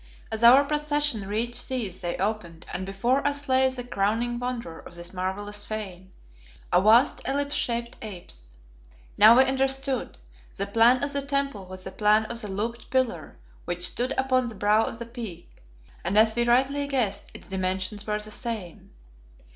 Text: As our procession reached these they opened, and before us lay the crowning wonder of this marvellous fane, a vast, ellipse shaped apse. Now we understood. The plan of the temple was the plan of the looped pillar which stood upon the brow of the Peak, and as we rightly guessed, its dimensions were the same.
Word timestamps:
As 0.31 0.43
our 0.43 0.63
procession 0.65 1.27
reached 1.27 1.69
these 1.69 2.01
they 2.01 2.17
opened, 2.17 2.65
and 2.73 2.87
before 2.87 3.21
us 3.27 3.47
lay 3.47 3.69
the 3.69 3.83
crowning 3.83 4.39
wonder 4.39 4.79
of 4.79 4.95
this 4.95 5.13
marvellous 5.13 5.63
fane, 5.63 6.11
a 6.73 6.81
vast, 6.81 7.21
ellipse 7.27 7.53
shaped 7.53 7.97
apse. 8.01 8.53
Now 9.15 9.37
we 9.37 9.45
understood. 9.45 10.17
The 10.57 10.65
plan 10.65 11.03
of 11.03 11.13
the 11.13 11.21
temple 11.21 11.67
was 11.67 11.83
the 11.83 11.91
plan 11.91 12.25
of 12.31 12.41
the 12.41 12.47
looped 12.49 12.89
pillar 12.89 13.37
which 13.65 13.85
stood 13.89 14.15
upon 14.17 14.47
the 14.47 14.55
brow 14.55 14.83
of 14.85 14.97
the 14.97 15.05
Peak, 15.05 15.61
and 16.03 16.17
as 16.17 16.35
we 16.35 16.45
rightly 16.45 16.87
guessed, 16.87 17.29
its 17.35 17.47
dimensions 17.47 18.07
were 18.07 18.17
the 18.19 18.31
same. 18.31 18.89